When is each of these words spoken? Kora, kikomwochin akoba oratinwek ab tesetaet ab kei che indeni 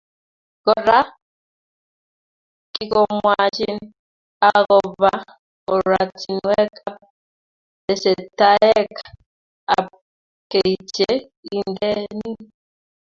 Kora, 0.65 0.99
kikomwochin 2.73 3.79
akoba 4.49 5.11
oratinwek 5.73 6.73
ab 6.89 6.97
tesetaet 7.85 8.95
ab 9.75 9.85
kei 10.51 10.75
che 10.95 11.09
indeni 11.57 12.29